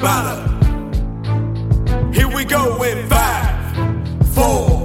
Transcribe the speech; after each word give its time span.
batter. 0.00 0.40
Here 2.12 2.28
we 2.34 2.44
go 2.44 2.82
in 2.82 3.08
five, 3.08 3.76
four, 4.34 4.79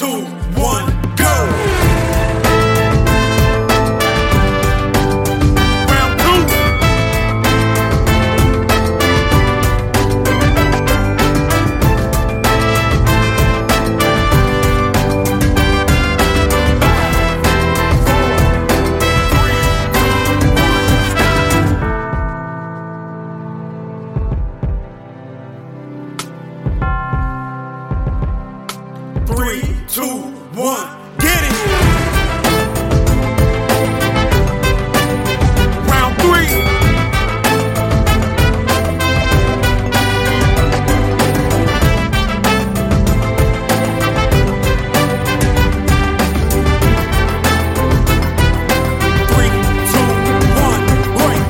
two, 0.00 0.24
one. 0.58 0.69
One, 30.60 30.88
get 31.18 31.42
it. 31.42 31.54
Round 35.88 36.14
three. 36.20 36.50
three 49.30 49.52
two, 49.90 50.08
one, 50.60 50.84
break. 51.16 51.44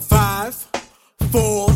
Five, 0.00 0.54
four 1.32 1.69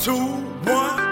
two, 0.00 0.16
one. 0.64 1.09